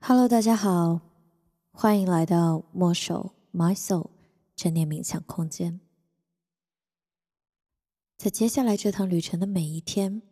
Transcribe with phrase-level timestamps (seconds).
[0.00, 1.00] Hello，大家好，
[1.72, 4.10] 欢迎来到墨守 My Soul
[4.54, 5.80] 正念冥想空间。
[8.16, 10.22] 在接下来这趟旅程的每一天，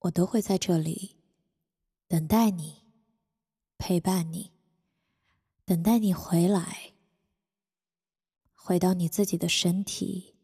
[0.00, 1.16] 我都会在这里
[2.06, 2.82] 等待你，
[3.78, 4.52] 陪伴你，
[5.64, 6.92] 等待你回来，
[8.52, 10.36] 回到你自己的身体，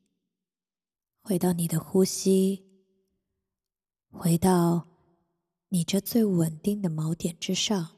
[1.20, 2.64] 回到你的呼吸，
[4.10, 4.89] 回到。
[5.72, 7.96] 你这最稳定的锚点之上，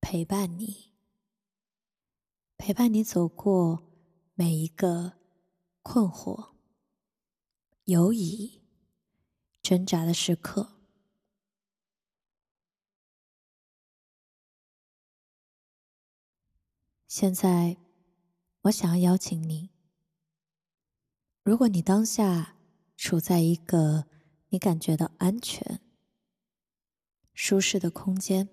[0.00, 0.92] 陪伴你，
[2.56, 3.90] 陪伴你走过
[4.34, 5.14] 每一个
[5.82, 6.52] 困惑、
[7.86, 8.62] 犹疑、
[9.60, 10.78] 挣扎的时刻。
[17.08, 17.76] 现在，
[18.62, 19.70] 我想要邀请你，
[21.42, 22.56] 如果你当下
[22.96, 24.11] 处在一个。
[24.52, 25.80] 你感觉到安全、
[27.32, 28.50] 舒适的空间，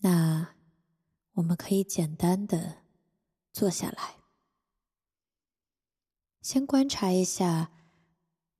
[0.00, 0.56] 那
[1.32, 2.82] 我们可以简单的
[3.50, 4.16] 坐下来，
[6.42, 7.72] 先观察一下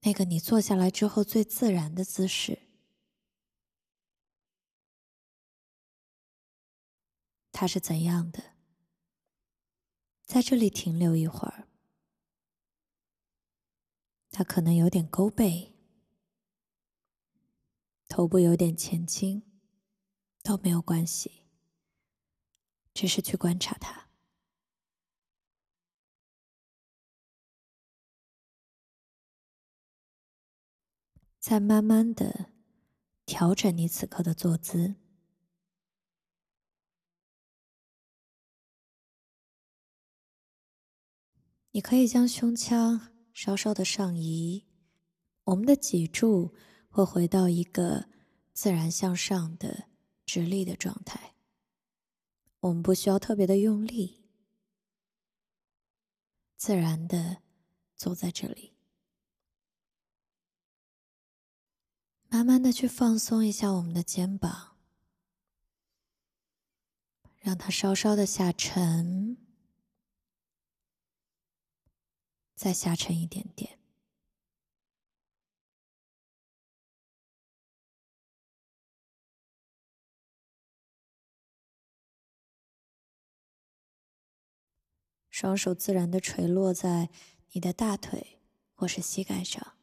[0.01, 2.61] 那个你坐下来之后最自然的姿势，
[7.53, 8.55] 它是怎样的？
[10.25, 11.69] 在这里停留一会儿。
[14.37, 15.73] 他可能有点勾背，
[18.09, 19.45] 头部有点前倾，
[20.43, 21.45] 都没有关系，
[22.93, 24.09] 只是去观察他，
[31.39, 32.51] 再慢慢的
[33.25, 34.97] 调整你此刻的坐姿。
[41.71, 43.14] 你可以将胸腔。
[43.35, 44.65] 稍稍的上移，
[45.43, 46.55] 我们的脊柱
[46.89, 48.09] 会回到一个
[48.53, 49.89] 自然向上的
[50.25, 51.35] 直立的状态。
[52.61, 54.25] 我们不需要特别的用力，
[56.57, 57.43] 自然的
[57.97, 58.73] 坐在这里，
[62.29, 64.77] 慢慢的去放松一下我们的肩膀，
[67.41, 69.44] 让它稍稍的下沉。
[72.55, 73.79] 再下沉一点点，
[85.31, 87.11] 双手自然的垂落在
[87.53, 88.39] 你的大腿
[88.73, 89.77] 或是膝盖上。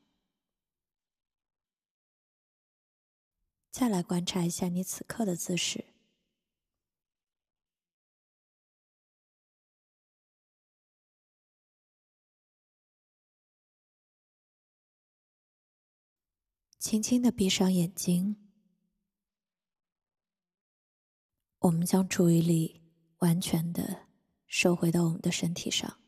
[3.69, 5.90] 再来观察一下你此刻的姿势。
[16.81, 18.49] 轻轻的闭上眼睛，
[21.59, 22.81] 我们将注意力
[23.19, 24.07] 完全的
[24.47, 26.01] 收回到我们的身体上。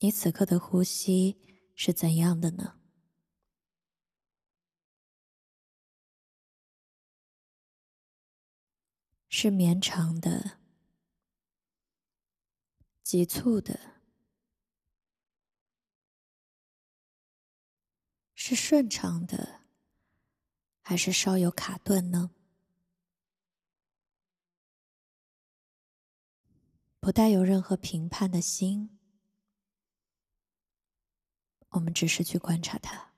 [0.00, 2.80] 你此刻的呼吸是怎样的呢？
[9.28, 10.61] 是绵长的。
[13.12, 13.78] 急促的，
[18.34, 19.60] 是顺畅的，
[20.80, 22.30] 还是稍有卡顿呢？
[27.00, 28.98] 不带有任何评判的心，
[31.68, 33.11] 我们只是去观察它。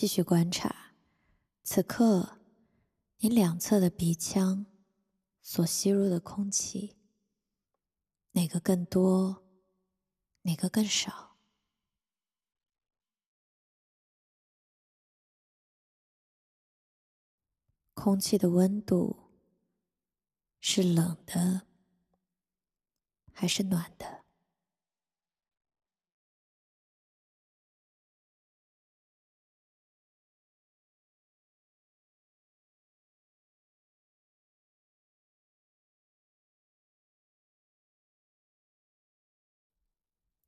[0.00, 0.94] 继续观察，
[1.64, 2.38] 此刻
[3.16, 4.64] 你两侧的鼻腔
[5.42, 6.96] 所吸入的空气，
[8.30, 9.44] 哪个更多，
[10.42, 11.36] 哪个更少？
[17.92, 19.32] 空气的温度
[20.60, 21.66] 是冷的
[23.32, 24.27] 还是暖的？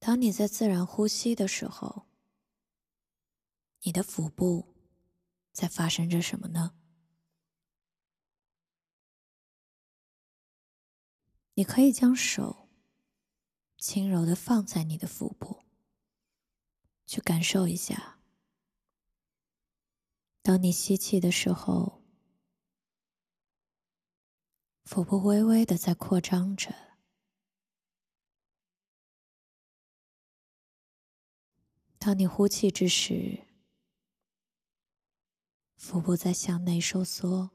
[0.00, 2.06] 当你在自然呼吸的时候，
[3.82, 4.74] 你的腹部
[5.52, 6.74] 在发生着什么呢？
[11.52, 12.70] 你可以将手
[13.76, 15.64] 轻柔的放在你的腹部，
[17.06, 18.20] 去感受一下。
[20.40, 22.02] 当你吸气的时候，
[24.84, 26.89] 腹部微微的在扩张着；
[32.00, 33.46] 当你呼气之时，
[35.76, 37.50] 腹部在向内收缩。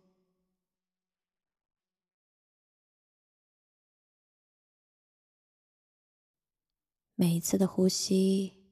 [7.16, 8.64] 每一次的呼吸，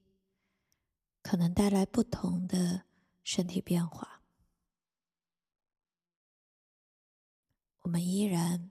[1.22, 2.84] 可能带来不同的
[3.24, 4.22] 身体变化。
[7.80, 8.70] 我们依然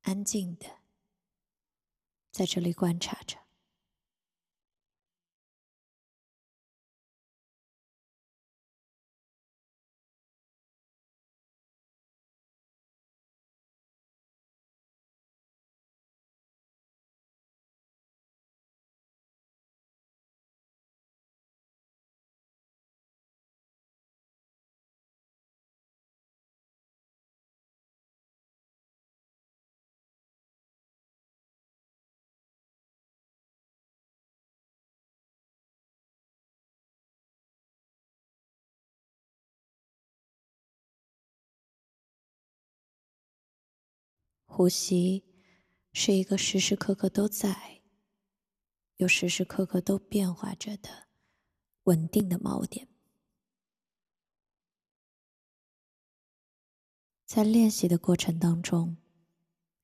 [0.00, 0.80] 安静的
[2.32, 3.41] 在这里观察着。
[44.54, 45.24] 呼吸
[45.94, 47.80] 是一个时时刻刻都在，
[48.96, 51.08] 又时时刻刻都变化着的
[51.84, 52.86] 稳定的锚点。
[57.24, 58.98] 在练习的过程当中，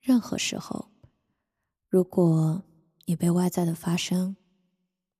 [0.01, 0.91] 任何时候，
[1.89, 2.63] 如果
[3.07, 4.37] 你被外在的发生，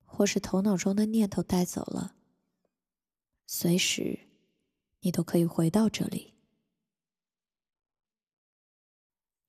[0.05, 2.17] 或是头脑中的念头带走了，
[3.47, 4.29] 随时
[5.01, 6.35] 你都可以回到这里。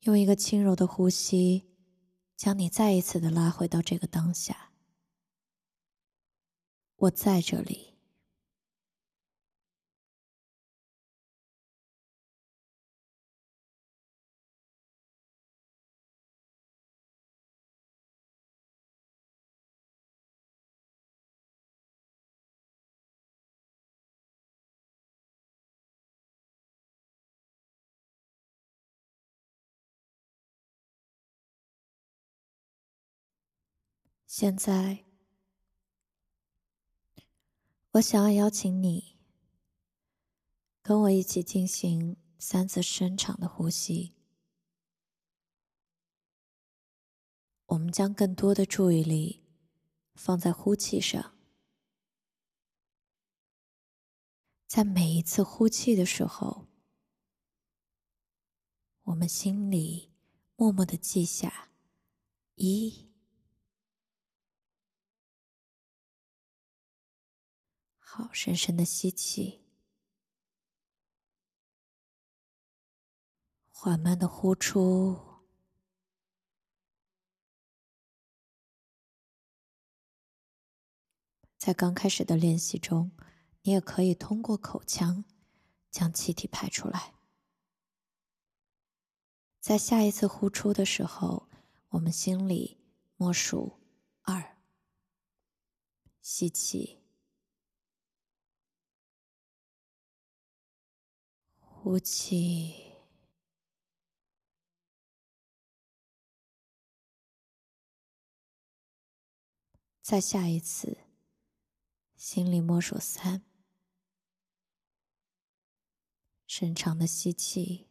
[0.02, 1.70] 用一个轻柔的呼吸，
[2.38, 4.72] 将你再一次的拉回到这个当下。
[6.96, 7.89] 我在这里。
[34.32, 35.06] 现在，
[37.94, 39.18] 我想要邀请你
[40.84, 44.14] 跟我一起进行三次深长的呼吸。
[47.66, 49.42] 我们将更多的注意力
[50.14, 51.36] 放在呼气上，
[54.68, 56.68] 在每一次呼气的时候，
[59.06, 60.12] 我们心里
[60.56, 61.72] 默默的记下
[62.54, 63.09] 一。
[68.20, 69.62] 好，深深的吸气，
[73.70, 75.18] 缓慢的呼出。
[81.58, 83.12] 在刚开始的练习中，
[83.62, 85.24] 你也可以通过口腔
[85.90, 87.14] 将气体排出来。
[89.62, 91.48] 在下一次呼出的时候，
[91.92, 92.82] 我们心里
[93.16, 93.80] 默数
[94.24, 94.58] 二，
[96.22, 96.99] 吸气。
[101.92, 102.94] 呼气，
[110.04, 111.00] 再下一次，
[112.16, 113.44] 心里默数三，
[116.46, 117.88] 深长的吸气，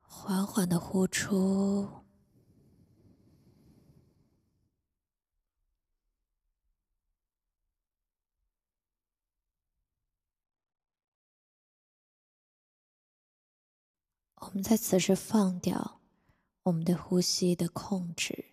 [0.00, 1.99] 缓缓的呼出。
[14.50, 16.00] 我们在此时放掉
[16.64, 18.46] 我们对呼吸的控制，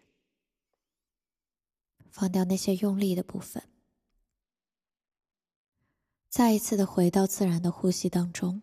[2.11, 3.67] 放掉那些用力的部分，
[6.29, 8.61] 再一次的回到自然的呼吸当中。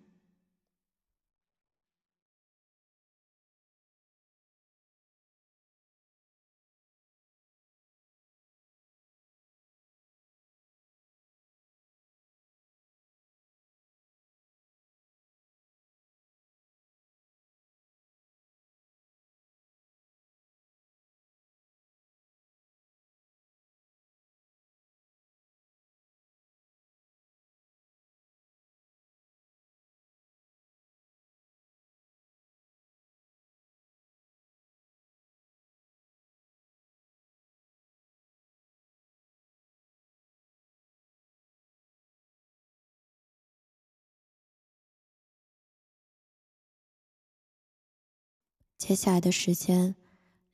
[48.77, 49.97] 接下来的时间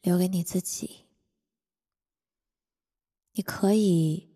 [0.02, 1.06] 留给你自己。
[3.32, 4.34] 你可以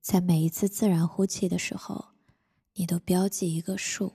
[0.00, 2.14] 在每一次自然呼气的时候，
[2.74, 4.14] 你都标记一个数。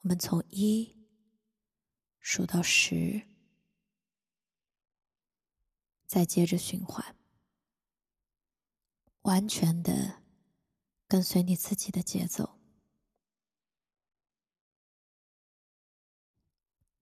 [0.00, 0.96] 我们从一
[2.20, 3.22] 数到十，
[6.06, 7.16] 再接着循环，
[9.22, 10.22] 完全的
[11.06, 12.57] 跟随你自己的节奏。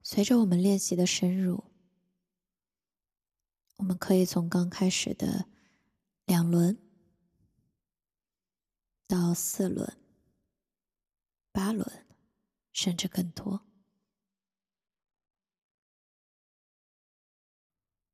[0.09, 1.65] 随着我们练习的深入，
[3.79, 5.49] 我们可以从刚开始的
[6.27, 6.79] 两轮
[9.09, 9.99] 到四轮、
[11.51, 12.07] 八轮，
[12.71, 13.67] 甚至更多。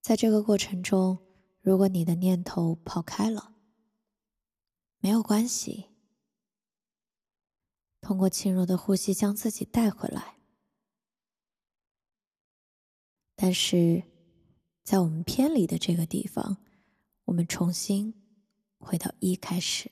[0.00, 1.18] 在这个过程中，
[1.60, 3.54] 如果你的念头跑开了，
[4.96, 5.90] 没有关系，
[8.00, 10.41] 通过轻柔的呼吸将自己带回来。
[13.44, 14.04] 但是，
[14.84, 16.58] 在我们偏离的这个地方，
[17.24, 18.14] 我们重新
[18.78, 19.90] 回到一开始。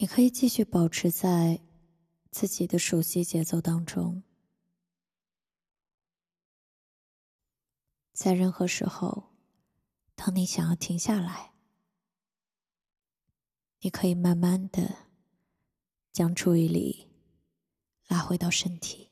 [0.00, 1.60] 你可以继续保持在
[2.30, 4.22] 自己的熟悉节奏当中，
[8.12, 9.34] 在任何时候，
[10.14, 11.52] 当你想要停下来，
[13.80, 15.08] 你可以慢慢的
[16.12, 17.08] 将注意力
[18.06, 19.10] 拉回到身体，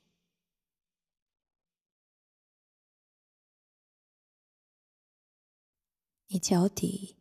[6.28, 7.16] 你脚底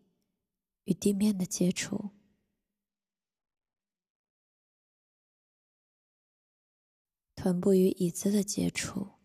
[0.83, 2.11] 与地面的接触。
[7.45, 9.19] 臀部与椅子的接触，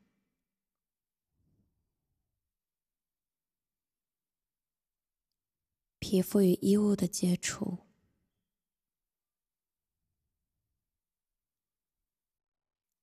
[5.99, 7.79] 皮肤与衣物的接触，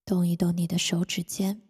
[0.05, 1.67] 动一动你的手指尖，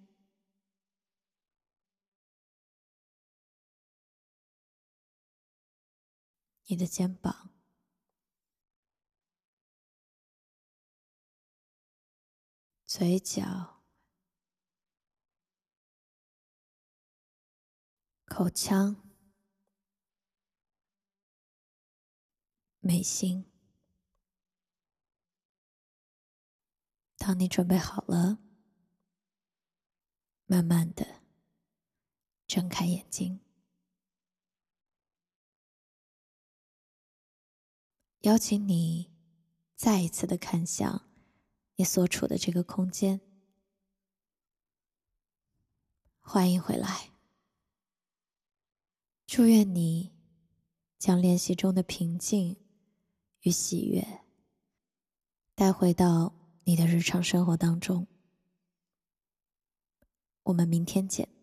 [6.65, 7.56] 你的肩膀。
[12.99, 13.83] 嘴角、
[18.25, 19.07] 口腔、
[22.79, 23.45] 眉心。
[27.17, 28.39] 当你准备好了，
[30.47, 31.21] 慢慢的
[32.47, 33.41] 睁开眼睛，
[38.21, 39.15] 邀请你
[39.75, 41.06] 再一次的看向。
[41.77, 43.21] 你所处的这个空间，
[46.19, 47.11] 欢迎回来。
[49.27, 50.11] 祝愿你
[50.97, 52.57] 将练习中的平静
[53.41, 54.21] 与喜悦
[55.53, 58.07] 带回到你的日常生活当中。
[60.43, 61.36] 我们明天见。